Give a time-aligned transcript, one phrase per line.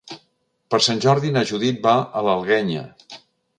[0.75, 2.83] Per Sant Jordi na Judit va a l'Alguenya.